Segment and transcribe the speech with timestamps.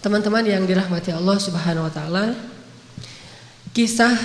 [0.00, 2.32] Teman-teman yang dirahmati Allah Subhanahu wa taala,
[3.76, 4.16] kisah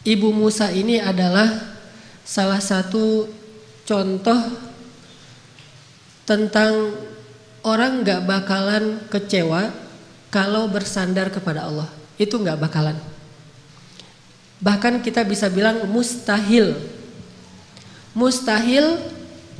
[0.00, 1.76] Ibu Musa ini adalah
[2.24, 3.28] salah satu
[3.84, 4.40] contoh
[6.24, 6.96] tentang
[7.66, 9.68] orang nggak bakalan kecewa
[10.32, 11.92] kalau bersandar kepada Allah.
[12.16, 12.96] Itu nggak bakalan.
[14.64, 16.72] Bahkan kita bisa bilang mustahil.
[18.16, 19.04] Mustahil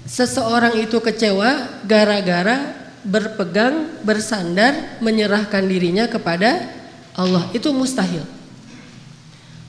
[0.08, 6.66] seseorang itu kecewa gara-gara berpegang, bersandar, menyerahkan dirinya kepada
[7.14, 7.46] Allah.
[7.54, 8.26] Itu mustahil.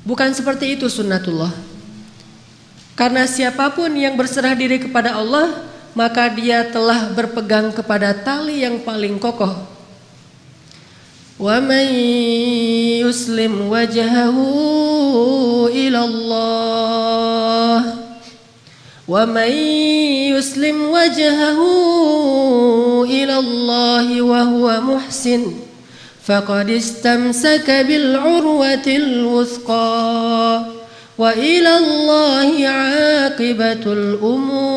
[0.01, 1.53] Bukan seperti itu sunnatullah.
[2.97, 8.81] Karena siapa pun yang berserah diri kepada Allah, maka dia telah berpegang kepada tali yang
[8.81, 9.53] paling kokoh.
[11.37, 11.85] Wa man
[13.05, 14.45] yuslim wajhahu
[15.69, 17.81] ila Allah.
[20.36, 21.60] يسلم وجهه
[23.04, 25.42] إلى الله وهو محسن
[26.22, 30.64] فقد استمسك بالعروة الوثقى
[31.18, 34.72] وإلى الله عاقبة الأمور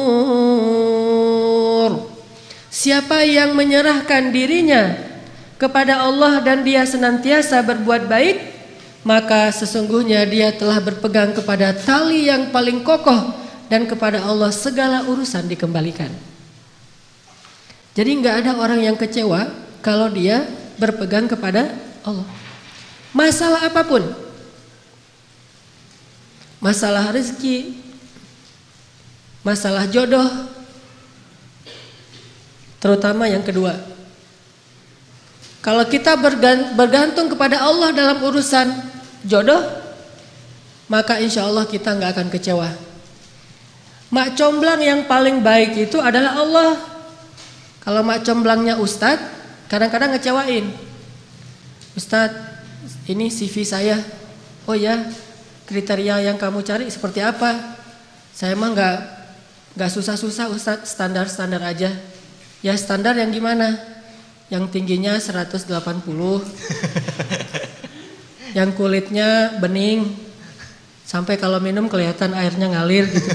[2.75, 4.99] Siapa yang menyerahkan dirinya
[5.55, 8.37] kepada Allah dan dia senantiasa berbuat baik
[9.07, 13.38] maka sesungguhnya dia telah berpegang kepada tali yang paling kokoh
[13.70, 16.10] dan kepada Allah segala urusan dikembalikan.
[17.94, 19.46] Jadi nggak ada orang yang kecewa
[19.78, 20.42] kalau dia
[20.74, 21.70] berpegang kepada
[22.02, 22.26] Allah.
[23.14, 24.02] Masalah apa pun,
[26.58, 27.78] masalah rezeki,
[29.46, 30.26] masalah jodoh,
[32.82, 33.74] terutama yang kedua.
[35.60, 36.16] Kalau kita
[36.74, 38.66] bergantung kepada Allah dalam urusan
[39.26, 39.60] jodoh,
[40.88, 42.89] maka insya Allah kita nggak akan kecewa.
[44.10, 46.74] Mak comblang yang paling baik itu adalah Allah.
[47.78, 49.22] Kalau mak comblangnya ustadz,
[49.70, 50.66] kadang-kadang ngecewain.
[51.94, 52.42] Ustadz,
[53.06, 54.02] ini CV saya.
[54.66, 54.98] Oh ya,
[55.70, 57.78] kriteria yang kamu cari seperti apa?
[58.34, 58.98] Saya mah nggak
[59.78, 61.94] nggak susah-susah ustadz, standar-standar aja.
[62.66, 63.78] Ya standar yang gimana?
[64.50, 65.70] Yang tingginya 180.
[68.58, 70.18] yang kulitnya bening.
[71.06, 73.30] Sampai kalau minum kelihatan airnya ngalir gitu.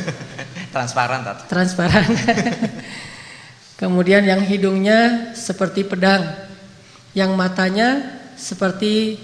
[0.75, 1.47] Transparan tat.
[1.47, 2.03] Transparan.
[3.79, 6.35] Kemudian yang hidungnya seperti pedang.
[7.15, 9.15] Yang matanya seperti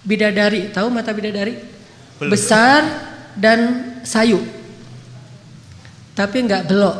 [0.00, 0.72] bidadari.
[0.72, 1.60] Tahu mata bidadari?
[2.16, 2.32] Belum.
[2.32, 2.80] Besar
[3.36, 3.60] dan
[4.08, 4.40] sayu.
[6.16, 6.96] Tapi enggak belok.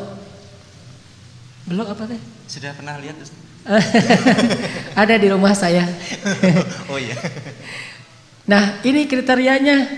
[1.65, 2.21] Belok apa teh?
[2.53, 3.17] Sudah pernah lihat
[5.01, 5.89] Ada di rumah saya.
[6.93, 7.17] oh iya.
[8.45, 9.89] Nah, ini kriterianya.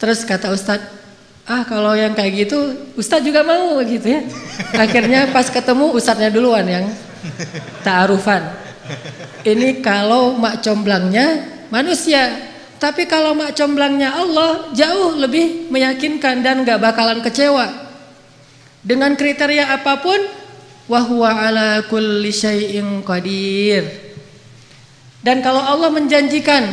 [0.00, 1.03] Terus kata Ustadz,
[1.44, 2.58] ah kalau yang kayak gitu
[2.96, 4.20] Ustadz juga mau gitu ya.
[4.76, 6.86] Akhirnya pas ketemu Ustadznya duluan yang
[7.84, 8.42] ta'arufan.
[9.44, 12.52] Ini kalau mak comblangnya manusia.
[12.80, 17.68] Tapi kalau mak comblangnya Allah jauh lebih meyakinkan dan gak bakalan kecewa.
[18.84, 20.20] Dengan kriteria apa pun
[20.88, 23.88] wahwa ala kulli syai'in qadir.
[25.24, 26.68] Dan kalau Allah menjanjikan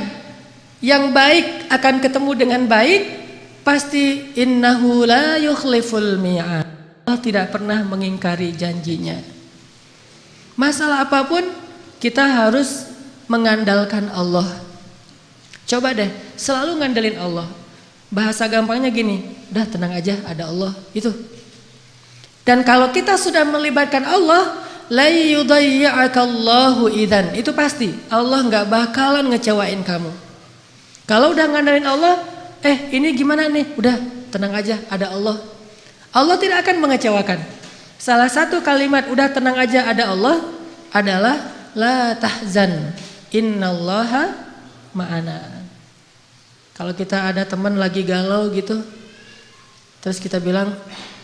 [0.84, 3.21] yang baik akan ketemu dengan baik,
[3.62, 6.66] Pasti innahu la yukhliful mi'ad.
[7.06, 9.18] Allah tidak pernah mengingkari janjinya.
[10.58, 11.46] Masalah apa pun
[12.02, 12.90] kita harus
[13.30, 14.48] mengandalkan Allah.
[15.70, 17.48] Coba deh, selalu ngandelin Allah.
[18.12, 19.24] Bahasa gampangnya gini,
[19.54, 21.14] udah tenang aja ada Allah, itu.
[22.44, 27.32] Dan kalau kita sudah melibatkan Allah, la yudayya'akallahu idan.
[27.38, 30.12] Itu pasti Allah nggak bakalan ngecewain kamu.
[31.08, 32.20] Kalau udah ngandelin Allah,
[32.62, 33.74] Eh ini gimana nih?
[33.74, 33.98] Udah
[34.30, 35.38] tenang aja ada Allah.
[36.14, 37.40] Allah tidak akan mengecewakan.
[37.98, 40.42] Salah satu kalimat udah tenang aja ada Allah
[40.90, 41.38] adalah
[41.78, 42.94] la tahzan
[43.30, 44.34] innallaha
[44.94, 45.64] ma'ana.
[46.74, 48.82] Kalau kita ada teman lagi galau gitu
[50.02, 50.74] terus kita bilang,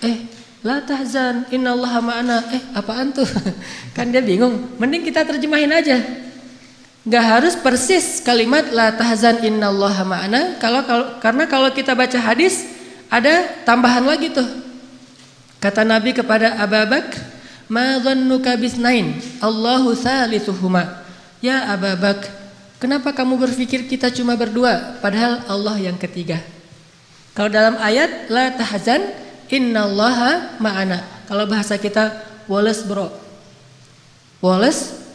[0.06, 0.30] "Eh,
[0.62, 3.26] la tahzan innallaha ma'ana." Eh, apaan tuh?
[3.98, 4.78] kan dia bingung.
[4.78, 5.98] Mending kita terjemahin aja.
[7.08, 12.68] Gak harus persis kalimat la tahzan innallaha ma'ana kalau, kalau karena kalau kita baca hadis
[13.08, 14.44] ada tambahan lagi tuh.
[15.64, 17.16] Kata Nabi kepada Abu Bakar,
[17.72, 19.16] "Ma dhannuka bisnain?
[19.40, 21.00] Allahu thalithuhuma."
[21.40, 22.28] Ya Abu Bakar,
[22.76, 26.44] kenapa kamu berpikir kita cuma berdua padahal Allah yang ketiga?
[27.32, 29.16] Kalau dalam ayat la tahzan
[29.48, 31.08] innallaha ma'ana.
[31.24, 33.12] Kalau bahasa kita Wallace bro.
[34.44, 35.07] Wallace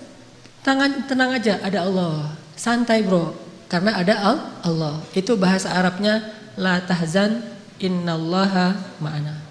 [0.63, 2.39] Tangan tenang aja, ada Allah.
[2.55, 3.35] Santai bro,
[3.67, 4.15] karena ada
[4.63, 5.03] Allah.
[5.11, 6.23] Itu bahasa Arabnya
[6.55, 7.43] la tahzan
[7.83, 9.43] innallaha ma'ana.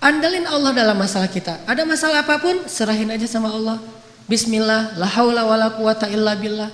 [0.00, 1.62] Andalin Allah dalam masalah kita.
[1.68, 3.78] Ada masalah apa pun, serahin aja sama Allah.
[4.26, 6.72] Bismillah, la haula wala quwata illa billah.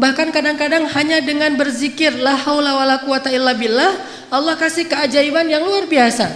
[0.00, 3.92] Bahkan kadang-kadang hanya dengan berzikir la haula wala quwata illa billah,
[4.32, 6.32] Allah kasih keajaiban yang luar biasa.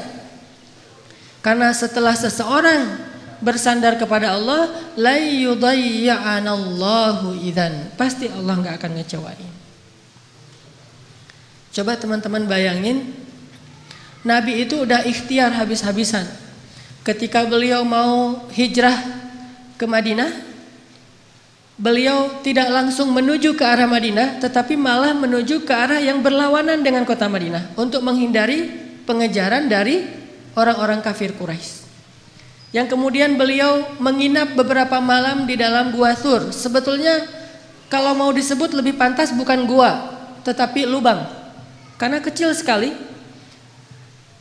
[1.41, 3.06] Karena setelah seseorang
[3.47, 7.95] bersandar kepada Allah, la yudayya'anallahu idzan.
[7.95, 9.55] Pasti Allah nggak akan ngecewain.
[11.71, 13.15] Coba teman-teman bayangin
[14.27, 16.27] Nabi itu udah ikhtiar habis-habisan.
[17.07, 18.99] Ketika beliau mau hijrah
[19.79, 20.43] ke Madinah,
[21.79, 27.07] beliau tidak langsung menuju ke arah Madinah, tetapi malah menuju ke arah yang berlawanan dengan
[27.07, 28.67] kota Madinah untuk menghindari
[29.07, 30.03] pengejaran dari
[30.59, 31.86] orang-orang kafir Quraisy.
[32.75, 36.51] Yang kemudian beliau menginap beberapa malam di dalam gua Thur.
[36.51, 37.27] Sebetulnya
[37.87, 40.11] kalau mau disebut lebih pantas bukan gua,
[40.43, 41.23] tetapi lubang.
[41.97, 42.93] Karena kecil sekali,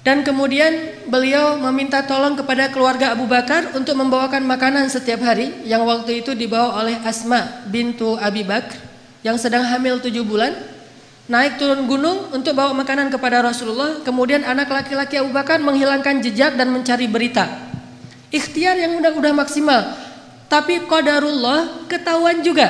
[0.05, 5.81] dan kemudian beliau meminta tolong kepada keluarga Abu Bakar untuk membawakan makanan setiap hari yang
[5.81, 8.77] waktu itu dibawa oleh Asma bintu Abi Bakar
[9.25, 10.53] yang sedang hamil tujuh bulan.
[11.25, 13.97] Naik turun gunung untuk bawa makanan kepada Rasulullah.
[14.05, 17.49] Kemudian anak laki-laki Abu Bakar menghilangkan jejak dan mencari berita.
[18.35, 19.95] Ikhtiar yang udah-udah maksimal.
[20.51, 22.67] Tapi qadarullah ketahuan juga.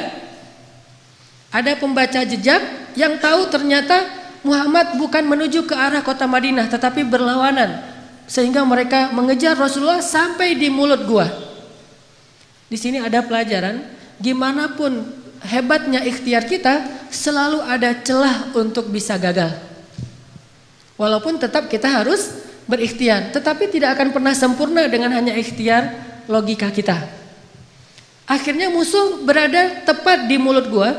[1.49, 4.05] Ada pembaca jejak yang tahu ternyata
[4.45, 7.81] Muhammad bukan menuju ke arah kota Madinah tetapi berlawanan
[8.29, 11.25] sehingga mereka mengejar Rasulullah sampai di mulut gua.
[12.69, 13.81] Di sini ada pelajaran
[14.21, 15.01] gimana pun
[15.41, 19.53] hebatnya ikhtiar kita selalu ada celah untuk bisa gagal.
[20.95, 25.93] Walaupun tetap kita harus berikhtiar, tetapi tidak akan pernah sempurna dengan hanya ikhtiar
[26.25, 26.97] logika kita.
[28.25, 30.97] Akhirnya musuh berada tepat di mulut gua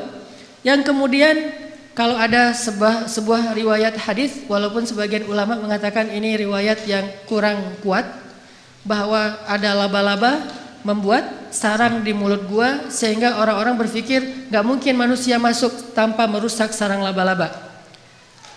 [0.62, 1.50] yang kemudian
[1.96, 8.04] kalau ada sebuah, sebuah riwayat hadis, walaupun sebagian ulama mengatakan ini riwayat yang kurang kuat,
[8.86, 10.46] bahwa ada laba-laba
[10.86, 17.02] membuat sarang di mulut gua sehingga orang-orang berpikir gak mungkin manusia masuk tanpa merusak sarang
[17.02, 17.50] laba-laba.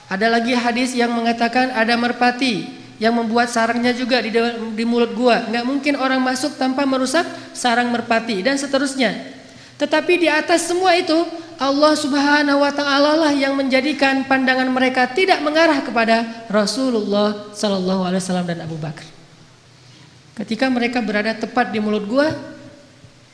[0.09, 4.29] Ada lagi hadis yang mengatakan ada merpati yang membuat sarangnya juga di,
[4.75, 5.47] di mulut gua.
[5.47, 7.23] Gak mungkin orang masuk tanpa merusak
[7.55, 9.39] sarang merpati dan seterusnya.
[9.79, 11.15] Tetapi di atas semua itu
[11.55, 18.19] Allah Subhanahu wa taala lah yang menjadikan pandangan mereka tidak mengarah kepada Rasulullah sallallahu alaihi
[18.19, 19.07] wasallam dan Abu Bakar.
[20.35, 22.31] Ketika mereka berada tepat di mulut gua,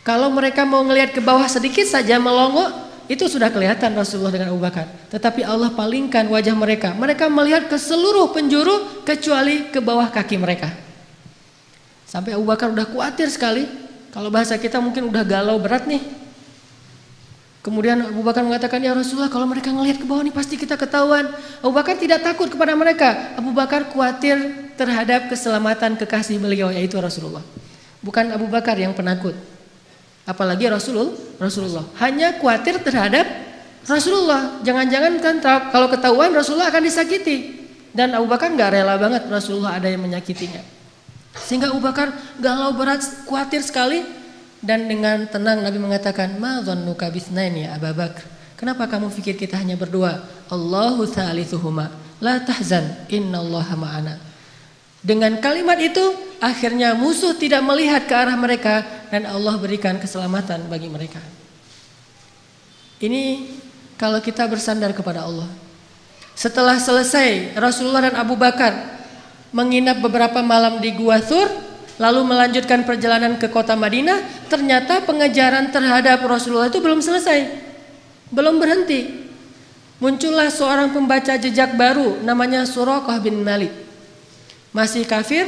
[0.06, 2.70] kalau mereka mau ngelihat ke bawah sedikit saja melongo,
[3.06, 4.90] itu sudah kelihatan Rasulullah dengan Abu Bakar.
[5.14, 6.94] Tetapi Allah palingkan wajah mereka.
[6.98, 10.74] Mereka melihat ke seluruh penjuru kecuali ke bawah kaki mereka.
[12.10, 13.70] Sampai Abu Bakar udah khawatir sekali.
[14.10, 16.02] Kalau bahasa kita mungkin udah galau berat nih.
[17.66, 21.30] Kemudian Abu Bakar mengatakan, ya Rasulullah kalau mereka ngelihat ke bawah ini pasti kita ketahuan.
[21.66, 23.34] Abu Bakar tidak takut kepada mereka.
[23.34, 24.38] Abu Bakar khawatir
[24.78, 27.42] terhadap keselamatan kekasih beliau yaitu Rasulullah.
[28.06, 29.34] Bukan Abu Bakar yang penakut.
[30.26, 31.86] Apalagi Rasulullah, Rasulullah.
[32.02, 33.30] Hanya khawatir terhadap
[33.86, 34.60] Rasulullah.
[34.66, 35.36] Jangan-jangan kan
[35.70, 37.64] kalau ketahuan Rasulullah akan disakiti.
[37.96, 40.60] Dan Abu Bakar nggak rela banget Rasulullah ada yang menyakitinya.
[41.38, 42.12] Sehingga Abu Bakar
[42.42, 44.04] galau berat, khawatir sekali
[44.60, 48.26] dan dengan tenang Nabi mengatakan, "Ma dhannuka ya Abu Bakar?"
[48.56, 50.24] Kenapa kamu pikir kita hanya berdua?
[50.48, 51.92] Allahu thalithuhuma.
[52.24, 54.16] La tahzan, innallaha ma'ana.
[55.04, 56.02] Dengan kalimat itu,
[56.40, 58.82] akhirnya musuh tidak melihat ke arah mereka
[59.12, 61.22] dan Allah berikan keselamatan bagi mereka.
[63.00, 63.52] Ini
[64.00, 65.48] kalau kita bersandar kepada Allah.
[66.36, 68.76] Setelah selesai Rasulullah dan Abu Bakar
[69.56, 71.48] menginap beberapa malam di Gua Thur,
[71.96, 77.48] lalu melanjutkan perjalanan ke kota Madinah, ternyata pengejaran terhadap Rasulullah itu belum selesai.
[78.36, 79.32] Belum berhenti.
[79.96, 83.72] Muncullah seorang pembaca jejak baru namanya Suraqah bin Malik.
[84.76, 85.48] Masih kafir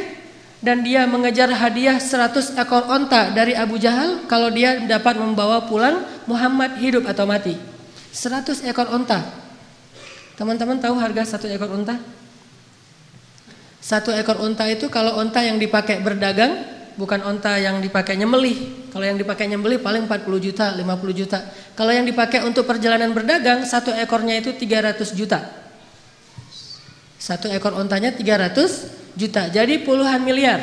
[0.57, 6.01] dan dia mengejar hadiah 100 ekor onta dari Abu Jahal kalau dia dapat membawa pulang
[6.25, 7.53] Muhammad hidup atau mati.
[8.09, 9.21] 100 ekor onta.
[10.37, 11.97] Teman-teman tahu harga satu ekor onta?
[13.77, 16.65] Satu ekor unta itu kalau unta yang dipakai berdagang,
[16.97, 18.89] bukan unta yang dipakai nyembelih.
[18.89, 21.39] Kalau yang dipakai nyembelih paling 40 juta, 50 juta.
[21.77, 25.45] Kalau yang dipakai untuk perjalanan berdagang, satu ekornya itu 300 juta.
[27.21, 30.61] Satu ekor untanya 300 juta, jadi puluhan miliar.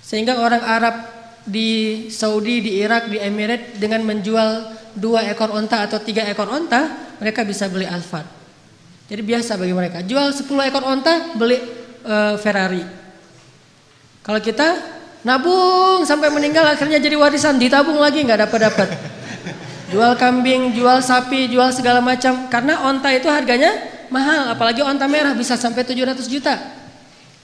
[0.00, 0.96] Sehingga orang Arab
[1.42, 7.14] di Saudi, di Irak, di Emirat dengan menjual dua ekor unta atau tiga ekor unta,
[7.18, 8.26] mereka bisa beli Alphard.
[9.10, 10.06] Jadi biasa bagi mereka.
[10.06, 11.58] Jual 10 ekor onta, beli
[12.06, 12.86] uh, Ferrari.
[14.22, 14.78] Kalau kita
[15.26, 18.88] nabung sampai meninggal akhirnya jadi warisan, ditabung lagi nggak dapat dapat.
[19.90, 22.46] Jual kambing, jual sapi, jual segala macam.
[22.46, 23.74] Karena onta itu harganya
[24.10, 26.54] mahal, apalagi onta merah bisa sampai 700 juta.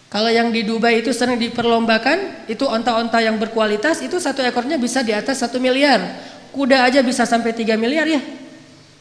[0.07, 5.03] Kalau yang di Dubai itu sering diperlombakan, itu onta-onta yang berkualitas, itu satu ekornya bisa
[5.03, 5.99] di atas satu miliar.
[6.55, 8.23] Kuda aja bisa sampai tiga miliar ya.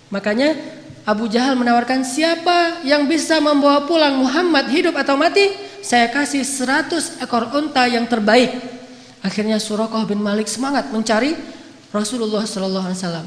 [0.09, 0.57] Makanya
[1.05, 5.53] Abu Jahal menawarkan siapa yang bisa membawa pulang Muhammad hidup atau mati,
[5.85, 8.57] saya kasih 100 ekor unta yang terbaik.
[9.21, 11.37] Akhirnya Surakoh bin Malik semangat mencari
[11.93, 13.25] Rasulullah Shallallahu Alaihi Wasallam.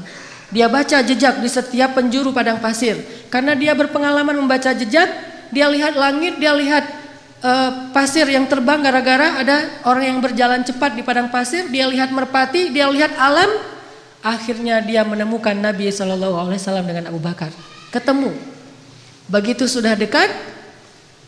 [0.49, 2.97] Dia baca jejak di setiap penjuru padang pasir.
[3.29, 5.09] Karena dia berpengalaman membaca jejak,
[5.53, 6.85] dia lihat langit, dia lihat
[7.45, 11.69] uh, pasir yang terbang gara-gara ada orang yang berjalan cepat di padang pasir.
[11.69, 13.49] Dia lihat merpati, dia lihat alam.
[14.25, 17.53] Akhirnya dia menemukan Nabi Shallallahu Alaihi Wasallam dengan Abu Bakar.
[17.93, 18.33] Ketemu.
[19.29, 20.27] Begitu sudah dekat,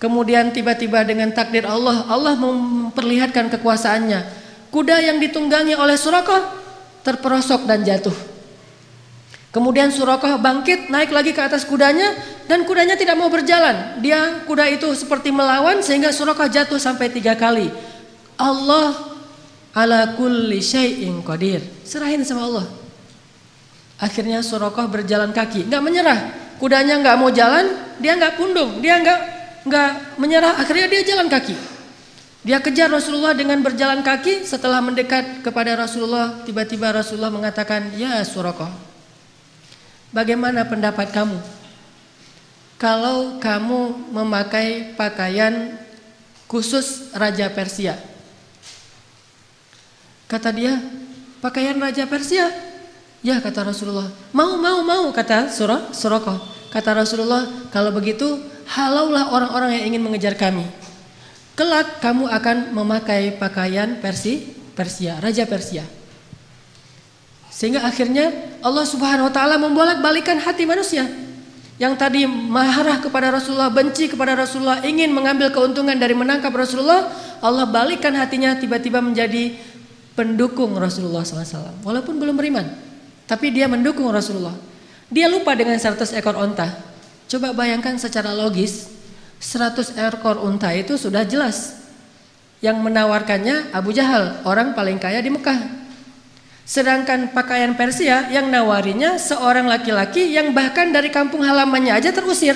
[0.01, 4.42] kemudian tiba-tiba dengan takdir Allah, Allah memperlihatkan kekuasaannya.
[4.74, 6.42] Kuda yang ditunggangi oleh Surakoh
[7.06, 8.31] terperosok dan jatuh.
[9.51, 12.15] Kemudian Surakoh bangkit, naik lagi ke atas kudanya
[12.48, 14.00] dan kudanya tidak mau berjalan.
[14.00, 17.67] Dia kuda itu seperti melawan sehingga Surakoh jatuh sampai tiga kali.
[18.39, 18.96] Allah
[19.75, 21.60] ala kulli syai'in qadir.
[21.84, 22.65] Serahin sama Allah.
[24.00, 26.20] Akhirnya Surakoh berjalan kaki, nggak menyerah.
[26.55, 29.20] Kudanya nggak mau jalan, dia nggak pundung, dia nggak
[29.67, 30.63] nggak menyerah.
[30.63, 31.53] Akhirnya dia jalan kaki.
[32.41, 34.48] Dia kejar Rasulullah dengan berjalan kaki.
[34.48, 38.90] Setelah mendekat kepada Rasulullah, tiba-tiba Rasulullah mengatakan, Ya Surakoh,
[40.12, 41.39] Bagaimana pendapat kamu?
[42.75, 45.80] Kalau kamu memakai pakaian
[46.51, 47.96] khusus Raja Persia.
[50.27, 50.84] Kata dia,
[51.39, 52.51] pakaian Raja Persia?
[53.24, 54.12] Ya kata Rasulullah.
[54.36, 56.44] Mau, mau, mau kata surah Surakoh.
[56.75, 60.68] Kata Rasulullah, kalau begitu halaulah orang-orang yang ingin mengejar kami.
[61.56, 64.44] Kelak kamu akan memakai pakaian Persi,
[64.75, 66.00] Persia, Raja Persia.
[67.51, 68.31] Sehingga akhirnya
[68.63, 71.05] Allah Subhanahu wa taala membolak-balikan hati manusia.
[71.75, 77.10] Yang tadi marah kepada Rasulullah, benci kepada Rasulullah, ingin mengambil keuntungan dari menangkap Rasulullah,
[77.41, 79.58] Allah balikkan hatinya tiba-tiba menjadi
[80.13, 81.81] pendukung Rasulullah SAW.
[81.81, 82.70] Walaupun belum beriman,
[83.25, 84.53] tapi dia mendukung Rasulullah.
[85.10, 86.70] Dia lupa dengan 100 ekor onta.
[87.25, 88.88] Coba bayangkan secara logis,
[89.41, 91.81] 100 ekor unta itu sudah jelas.
[92.62, 95.81] Yang menawarkannya Abu Jahal, orang paling kaya di Mekah.
[96.63, 102.56] Sedangkan pakaian Persia yang nawarinya seorang laki-laki yang bahkan dari kampung halamannya aja terusir.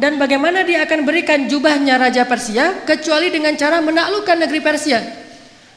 [0.00, 5.00] Dan bagaimana dia akan berikan jubahnya Raja Persia kecuali dengan cara menaklukkan negeri Persia.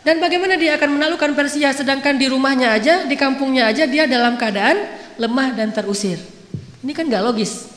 [0.03, 4.39] Dan bagaimana dia akan menaklukkan Persia sedangkan di rumahnya aja, di kampungnya aja dia dalam
[4.39, 4.79] keadaan
[5.19, 6.19] lemah dan terusir.
[6.83, 7.67] Ini kan gak logis.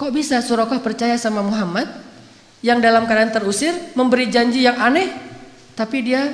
[0.00, 1.88] Kok bisa Surakoh percaya sama Muhammad
[2.64, 5.08] yang dalam keadaan terusir memberi janji yang aneh
[5.76, 6.28] tapi dia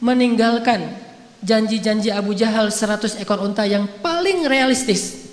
[0.00, 1.07] meninggalkan
[1.42, 5.30] janji-janji Abu Jahal 100 ekor unta yang paling realistis.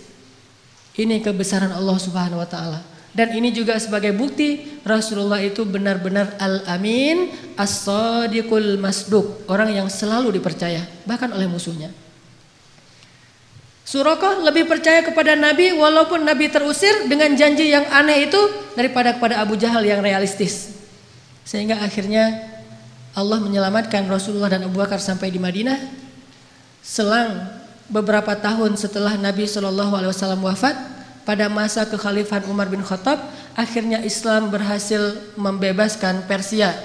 [0.96, 2.80] Ini kebesaran Allah Subhanahu wa taala.
[3.16, 10.84] Dan ini juga sebagai bukti Rasulullah itu benar-benar al-amin, as-sadiqul masduq, orang yang selalu dipercaya
[11.08, 11.96] bahkan oleh musuhnya.
[13.86, 18.42] Surakoh lebih percaya kepada Nabi walaupun Nabi terusir dengan janji yang aneh itu
[18.76, 20.76] daripada kepada Abu Jahal yang realistis.
[21.46, 22.55] Sehingga akhirnya
[23.16, 25.80] Allah menyelamatkan Rasulullah dan Abu Bakar sampai di Madinah.
[26.84, 27.48] Selang
[27.88, 30.76] beberapa tahun setelah Nabi Shallallahu Alaihi Wasallam wafat,
[31.26, 33.18] pada masa kekhalifahan Umar bin Khattab,
[33.58, 36.76] akhirnya Islam berhasil membebaskan Persia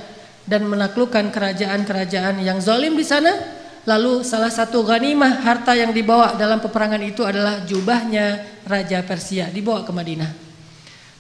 [0.49, 3.59] dan menaklukkan kerajaan-kerajaan yang zalim di sana.
[3.85, 9.83] Lalu salah satu ghanimah harta yang dibawa dalam peperangan itu adalah jubahnya Raja Persia dibawa
[9.83, 10.31] ke Madinah.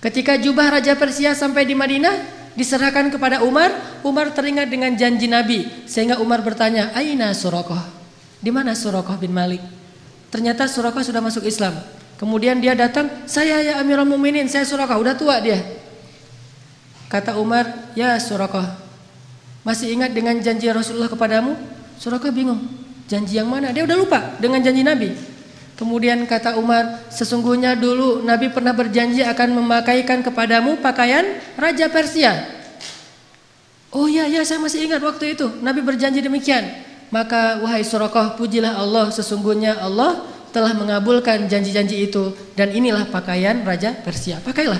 [0.00, 3.72] Ketika jubah Raja Persia sampai di Madinah, diserahkan kepada Umar,
[4.04, 7.80] Umar teringat dengan janji Nabi sehingga Umar bertanya, "Aina Surakoh?"
[8.36, 9.64] Di mana Surakoh bin Malik?
[10.28, 11.80] Ternyata Surakoh sudah masuk Islam.
[12.20, 15.56] Kemudian dia datang, "Saya ya Amirul Muminin, saya Surakoh, udah tua dia."
[17.08, 18.68] Kata Umar, "Ya Surakoh,
[19.64, 21.56] masih ingat dengan janji Rasulullah kepadamu?"
[21.96, 22.60] Surakoh bingung,
[23.08, 23.72] janji yang mana?
[23.72, 25.29] Dia udah lupa dengan janji Nabi.
[25.80, 32.44] Kemudian kata Umar, sesungguhnya dulu Nabi pernah berjanji akan memakaikan kepadamu pakaian Raja Persia.
[33.88, 35.48] Oh iya, ya saya masih ingat waktu itu.
[35.64, 36.68] Nabi berjanji demikian.
[37.08, 40.20] Maka wahai Surakoh, pujilah Allah, sesungguhnya Allah
[40.52, 42.36] telah mengabulkan janji-janji itu.
[42.52, 44.36] Dan inilah pakaian Raja Persia.
[44.44, 44.78] Pakailah.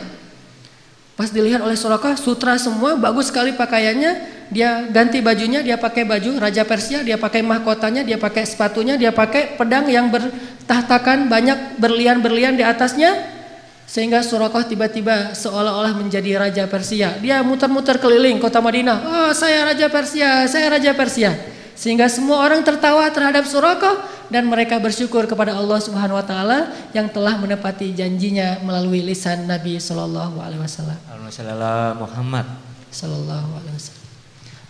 [1.16, 4.39] Pas dilihat oleh Suraka, sutra semua, bagus sekali pakaiannya.
[4.50, 9.14] Dia ganti bajunya, dia pakai baju Raja Persia, dia pakai mahkotanya, dia pakai sepatunya, dia
[9.14, 13.38] pakai pedang yang bertahtakan banyak berlian-berlian di atasnya.
[13.86, 17.18] Sehingga Surakoh tiba-tiba seolah-olah menjadi Raja Persia.
[17.18, 18.98] Dia muter-muter keliling kota Madinah.
[19.02, 21.34] Oh saya Raja Persia, saya Raja Persia.
[21.74, 23.98] Sehingga semua orang tertawa terhadap Surakoh
[24.30, 29.82] dan mereka bersyukur kepada Allah Subhanahu wa taala yang telah menepati janjinya melalui lisan Nabi
[29.82, 30.98] sallallahu alaihi wasallam.
[31.98, 32.46] Muhammad.
[32.90, 33.99] Sallallahu Alaihi Wasallam.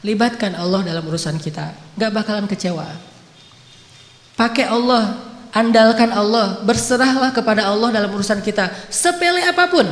[0.00, 2.88] Libatkan Allah dalam urusan kita, nggak bakalan kecewa.
[4.33, 5.21] Pakai Allah,
[5.52, 9.85] andalkan Allah, berserahlah kepada Allah dalam urusan kita, sepele apa pun.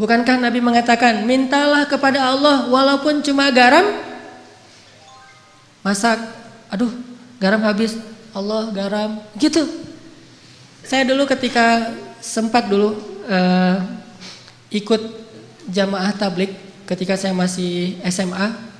[0.00, 3.84] Bukankah Nabi mengatakan, mintalah kepada Allah walaupun cuma garam,
[5.84, 6.16] masak,
[6.72, 6.88] aduh
[7.36, 8.00] garam habis,
[8.32, 9.68] Allah garam, gitu.
[10.80, 11.92] Saya dulu ketika
[12.24, 12.96] sempat dulu
[13.28, 13.76] uh,
[14.72, 15.02] ikut
[15.68, 18.72] jamaah tablik ketika saya masih SMA,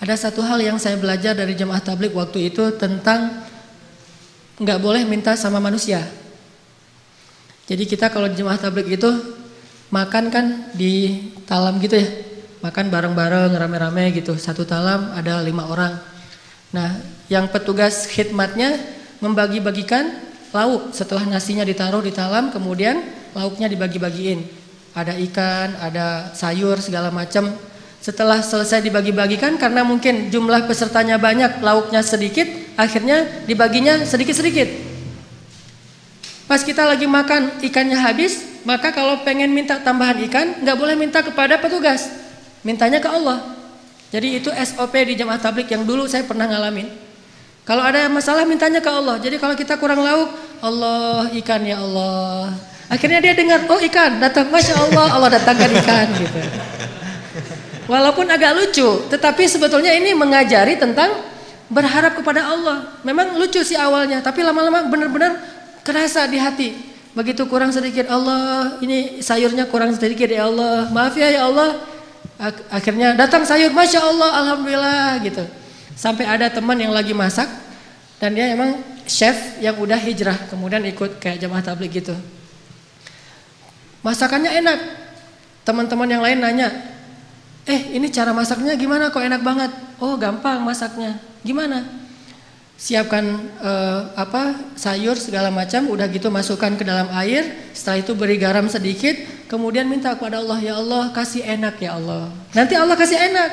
[0.00, 3.44] ada satu hal yang saya belajar dari jamaah tablik waktu itu tentang
[4.56, 6.04] nggak boleh minta sama manusia.
[7.68, 9.08] Jadi kita kalau jemaah tablik itu
[9.92, 12.08] makan kan di talam gitu ya,
[12.64, 14.34] makan bareng-bareng rame-rame gitu.
[14.36, 15.94] Satu talam ada lima orang.
[16.70, 16.98] Nah,
[17.30, 18.78] yang petugas khidmatnya
[19.20, 20.16] membagi-bagikan
[20.50, 23.00] lauk setelah nasinya ditaruh di talam, kemudian
[23.34, 24.59] lauknya dibagi-bagiin.
[24.90, 27.50] Ada ikan, ada sayur segala macam.
[28.00, 34.66] Setelah selesai dibagi-bagikan karena mungkin jumlah pesertanya banyak, lauknya sedikit, akhirnya dibaginya sedikit-sedikit.
[36.48, 41.22] Pas kita lagi makan ikannya habis, maka kalau pengen minta tambahan ikan, nggak boleh minta
[41.22, 42.10] kepada petugas,
[42.66, 43.60] mintanya ke Allah.
[44.10, 46.90] Jadi itu SOP di jemaah tablik yang dulu saya pernah ngalamin.
[47.62, 49.22] Kalau ada masalah mintanya ke Allah.
[49.22, 52.50] Jadi kalau kita kurang lauk, Allah ikan ya Allah.
[52.90, 56.40] Akhirnya dia dengar, oh ikan datang, masya Allah, Allah datangkan ikan gitu.
[57.86, 61.22] Walaupun agak lucu, tetapi sebetulnya ini mengajari tentang
[61.70, 62.98] berharap kepada Allah.
[63.06, 65.38] Memang lucu sih awalnya, tapi lama-lama benar-benar
[65.86, 66.74] kerasa di hati.
[67.14, 70.90] Begitu kurang sedikit Allah, ini sayurnya kurang sedikit ya Allah.
[70.90, 71.78] Maaf ya ya Allah.
[72.74, 75.46] Akhirnya datang sayur, masya Allah, alhamdulillah gitu.
[75.94, 77.46] Sampai ada teman yang lagi masak
[78.18, 82.18] dan dia emang chef yang udah hijrah, kemudian ikut kayak jamaah tablik gitu.
[84.00, 84.78] Masakannya enak.
[85.64, 86.68] Teman-teman yang lain nanya,
[87.68, 89.70] Eh ini cara masaknya gimana kok enak banget?
[90.00, 91.20] Oh gampang masaknya.
[91.44, 91.84] Gimana?
[92.80, 93.22] Siapkan
[93.60, 97.70] uh, apa sayur segala macam, udah gitu masukkan ke dalam air.
[97.76, 99.12] Setelah itu beri garam sedikit,
[99.52, 102.32] kemudian minta kepada Allah ya Allah kasih enak ya Allah.
[102.56, 103.50] Nanti Allah kasih enak.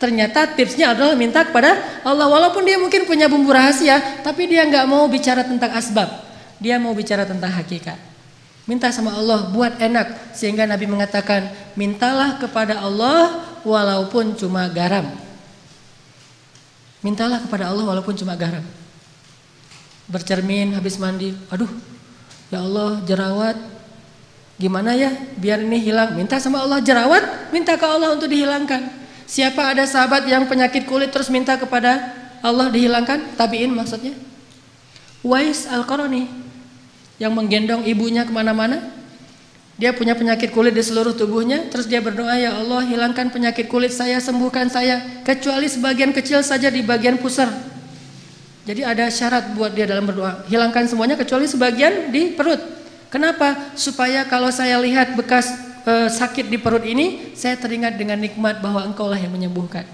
[0.00, 4.88] Ternyata tipsnya adalah minta kepada Allah walaupun dia mungkin punya bumbu rahasia, tapi dia nggak
[4.88, 6.08] mau bicara tentang asbab.
[6.56, 8.09] Dia mau bicara tentang hakikat.
[8.70, 15.10] Minta sama Allah buat enak sehingga Nabi mengatakan mintalah kepada Allah walaupun cuma garam.
[17.02, 18.62] Mintalah kepada Allah walaupun cuma garam.
[20.06, 21.66] Bercermin habis mandi, aduh
[22.54, 23.58] ya Allah jerawat
[24.54, 26.14] gimana ya biar ini hilang.
[26.14, 28.86] Minta sama Allah jerawat, minta ke Allah untuk dihilangkan.
[29.26, 33.34] Siapa ada sahabat yang penyakit kulit terus minta kepada Allah dihilangkan?
[33.34, 34.14] Tabiin maksudnya.
[35.26, 36.39] Wais al-Qarani
[37.20, 39.00] yang menggendong ibunya ke mana-mana
[39.80, 43.96] dia punya penyakit kulit di seluruh tubuhnya, terus dia berdoa, "Ya Allah, hilangkan penyakit kulit
[43.96, 47.48] saya, sembuhkan saya, kecuali sebagian kecil saja di bagian pusar."
[48.68, 52.60] Jadi ada syarat buat dia dalam berdoa, hilangkan semuanya kecuali sebagian di perut.
[53.08, 53.72] Kenapa?
[53.72, 55.48] Supaya kalau saya lihat bekas
[55.88, 59.88] e, sakit di perut ini, saya teringat dengan nikmat bahwa Engkau lah yang menyembuhkan.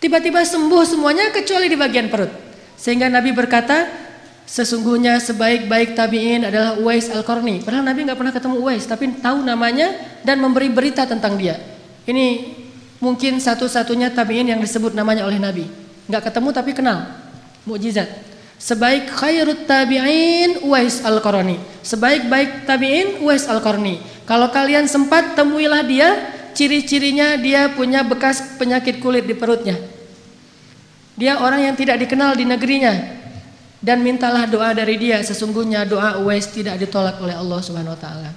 [0.00, 2.32] Tiba-tiba sembuh semuanya kecuali di bagian perut.
[2.80, 4.01] Sehingga Nabi berkata,
[4.42, 7.64] Sesungguhnya sebaik-baik tabi'in adalah Uwais Al-Qarni.
[7.64, 9.94] Padahal Nabi nggak pernah ketemu Uwais, tapi tahu namanya
[10.26, 11.56] dan memberi berita tentang dia.
[12.04, 12.52] Ini
[12.98, 15.64] mungkin satu-satunya tabi'in yang disebut namanya oleh Nabi.
[16.10, 16.98] Nggak ketemu tapi kenal.
[17.64, 18.10] Mukjizat.
[18.58, 21.58] Sebaik khairut tabi'in Uwais Al-Qarni.
[21.82, 23.98] Sebaik-baik tabi'in Uwais Al-Qarni.
[24.22, 26.14] Kalau kalian sempat temuilah dia,
[26.54, 29.74] ciri-cirinya dia punya bekas penyakit kulit di perutnya.
[31.18, 33.21] Dia orang yang tidak dikenal di negerinya,
[33.82, 38.30] dan mintalah doa dari dia sesungguhnya doa Uwais tidak ditolak oleh Allah Subhanahu wa taala.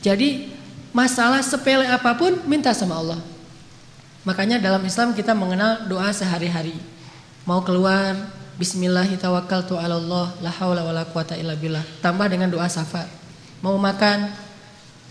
[0.00, 0.48] Jadi
[0.96, 3.20] masalah sepele apa pun minta sama Allah.
[4.24, 6.72] Makanya dalam Islam kita mengenal doa sehari-hari.
[7.44, 8.16] Mau keluar
[11.36, 11.84] illa billah.
[12.00, 13.04] Tambah dengan doa safar.
[13.60, 14.32] Mau makan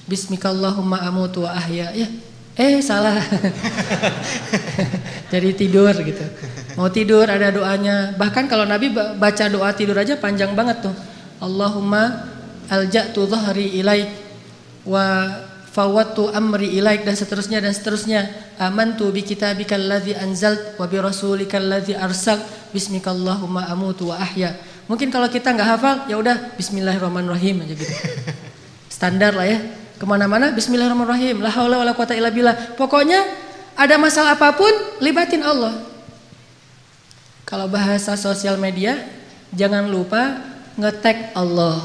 [0.04, 1.56] Bismikallahumma amutu wa.
[1.72, 1.94] Ya,
[2.54, 3.18] eh salah.
[5.34, 6.26] Jadi tidur gitu.
[6.78, 8.14] Mau tidur ada doanya.
[8.14, 10.94] Bahkan kalau Nabi baca doa tidur aja panjang banget tuh.
[11.42, 12.30] Allahumma
[12.70, 14.10] alja'tu dhahri ilaik
[14.86, 15.34] wa
[15.74, 18.30] fawattu amri ilaik dan seterusnya dan seterusnya.
[18.62, 22.38] Amantu bi kitabikal ladzi anzalt wa bi rasulikal ladzi arsal
[22.70, 24.54] bismikallahumma amutu wa ahya.
[24.86, 27.96] Mungkin kalau kita nggak hafal ya udah bismillahirrahmanirrahim aja gitu.
[28.94, 29.83] Standar lah ya.
[30.04, 31.40] Ke mana-mana bismillahirrahmanirrahim.
[31.40, 32.76] La haula wala quwata illa billah.
[32.76, 33.24] Pokoknya
[33.72, 34.68] ada masalah apa pun
[35.00, 35.80] libatin Allah.
[37.48, 39.00] Kalau bahasa sosial media,
[39.56, 40.44] jangan lupa
[40.76, 41.80] nge-tag Allah.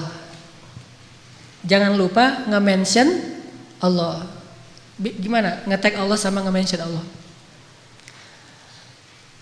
[1.62, 3.06] Jangan lupa nge-mention
[3.78, 4.26] Allah.
[4.98, 7.06] gimana ngetek Allah sama nge-mention Allah?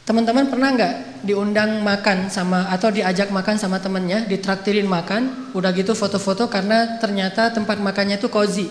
[0.06, 5.98] Teman-teman pernah nggak diundang makan sama atau diajak makan sama temennya, ditraktirin makan, udah gitu
[5.98, 8.70] foto-foto karena ternyata tempat makannya itu cozy,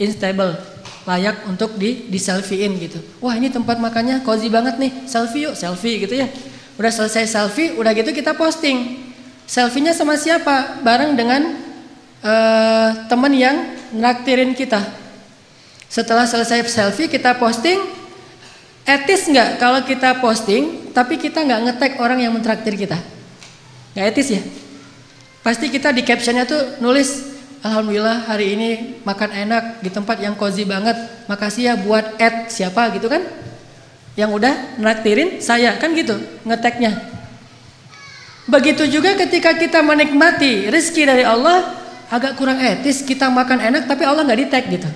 [0.00, 0.56] instable,
[1.04, 3.04] layak untuk di di selfiein gitu.
[3.20, 6.32] Wah ini tempat makannya cozy banget nih, selfie yuk, selfie gitu ya.
[6.80, 8.96] Udah selesai selfie, udah gitu kita posting.
[9.44, 10.80] Selfie-nya sama siapa?
[10.80, 11.52] Bareng dengan
[12.24, 14.80] uh, teman yang nraktirin kita.
[15.92, 17.99] Setelah selesai selfie kita posting,
[18.88, 22.98] Etis nggak kalau kita posting, tapi kita nggak ngetek orang yang mentraktir kita?
[23.94, 24.42] Nggak etis ya?
[25.40, 28.70] Pasti kita di captionnya tuh nulis, Alhamdulillah hari ini
[29.04, 30.96] makan enak di tempat yang cozy banget.
[31.28, 33.20] Makasih ya buat ad siapa gitu kan?
[34.16, 36.16] Yang udah nraktirin saya kan gitu
[36.48, 36.96] ngeteknya.
[38.48, 41.78] Begitu juga ketika kita menikmati rezeki dari Allah,
[42.10, 44.90] agak kurang etis kita makan enak tapi Allah nggak di tag gitu.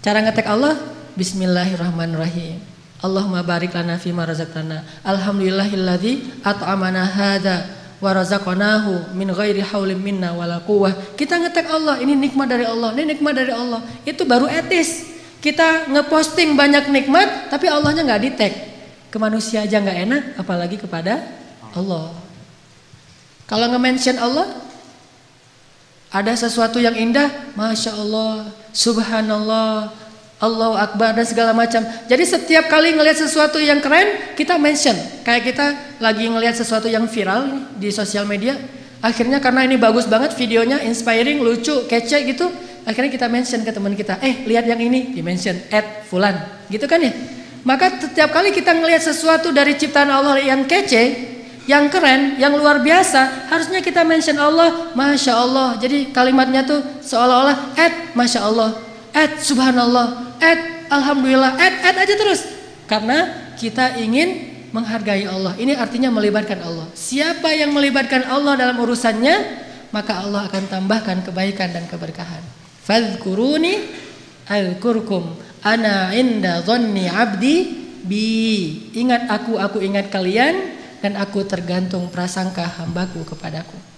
[0.00, 0.78] Cara ngetek Allah
[1.12, 2.56] Bismillahirrahmanirrahim.
[3.04, 5.04] Allahumma barik lana fi ma razaqtana.
[5.04, 7.68] Alhamdulillahilladzi at'amana hadza
[8.00, 11.12] wa razaqnahu min ghairi haulin minna wala quwwah.
[11.18, 13.84] Kita ngetek Allah, ini nikmat dari Allah, ini nikmat dari Allah.
[14.08, 15.12] Itu baru etis.
[15.42, 18.52] Kita ngeposting banyak nikmat tapi Allahnya nggak di-tag.
[19.12, 21.20] Ke manusia aja nggak enak, apalagi kepada
[21.76, 22.08] Allah.
[23.44, 24.48] Kalau nge-mention Allah,
[26.08, 29.92] ada sesuatu yang indah, Masya Allah, Subhanallah,
[30.42, 31.86] Allahu Akbar dan segala macam.
[32.10, 34.98] Jadi setiap kali ngelihat sesuatu yang keren, kita mention.
[35.22, 35.66] Kayak kita
[36.02, 38.58] lagi ngelihat sesuatu yang viral di sosial media,
[38.98, 42.50] akhirnya karena ini bagus banget videonya, inspiring, lucu, kece gitu,
[42.82, 46.34] akhirnya kita mention ke teman kita, eh lihat yang ini, di mention, add fulan,
[46.66, 47.14] gitu kan ya.
[47.62, 51.30] Maka setiap kali kita ngelihat sesuatu dari ciptaan Allah yang kece,
[51.70, 55.78] yang keren, yang luar biasa, harusnya kita mention Allah, masya Allah.
[55.78, 58.74] Jadi kalimatnya tuh seolah-olah add, masya Allah,
[59.14, 62.42] add subhanallah, add alhamdulillah, add add aja terus.
[62.90, 65.54] Karena kita ingin menghargai Allah.
[65.54, 66.88] Ini artinya melibatkan Allah.
[66.96, 69.36] Siapa yang melibatkan Allah dalam urusannya,
[69.94, 72.42] maka Allah akan tambahkan kebaikan dan keberkahan.
[72.82, 73.86] Fadhkuruni
[74.50, 77.56] alkurkum ana inda dhanni abdi
[78.02, 78.26] bi.
[78.96, 80.74] Ingat aku, aku ingat kalian
[81.04, 83.91] dan aku tergantung prasangka hambaku kepadaku.